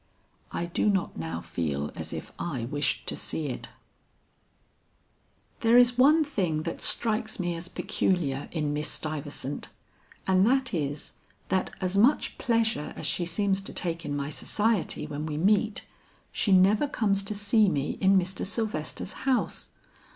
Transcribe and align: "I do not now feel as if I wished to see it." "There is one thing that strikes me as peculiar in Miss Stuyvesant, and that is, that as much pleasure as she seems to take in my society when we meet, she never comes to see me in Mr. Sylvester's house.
"I 0.51 0.65
do 0.65 0.89
not 0.89 1.15
now 1.15 1.41
feel 1.41 1.91
as 1.93 2.11
if 2.11 2.31
I 2.39 2.65
wished 2.65 3.05
to 3.05 3.15
see 3.15 3.49
it." 3.49 3.69
"There 5.59 5.77
is 5.77 5.95
one 5.99 6.23
thing 6.23 6.63
that 6.63 6.81
strikes 6.81 7.39
me 7.39 7.53
as 7.55 7.67
peculiar 7.67 8.49
in 8.51 8.73
Miss 8.73 8.87
Stuyvesant, 8.89 9.69
and 10.25 10.43
that 10.47 10.73
is, 10.73 11.13
that 11.49 11.69
as 11.81 11.95
much 11.97 12.39
pleasure 12.39 12.93
as 12.95 13.05
she 13.05 13.27
seems 13.27 13.61
to 13.61 13.73
take 13.73 14.03
in 14.03 14.15
my 14.17 14.31
society 14.31 15.05
when 15.05 15.27
we 15.27 15.37
meet, 15.37 15.85
she 16.31 16.51
never 16.51 16.87
comes 16.87 17.21
to 17.21 17.35
see 17.35 17.69
me 17.69 17.99
in 18.01 18.17
Mr. 18.17 18.43
Sylvester's 18.43 19.13
house. 19.29 19.69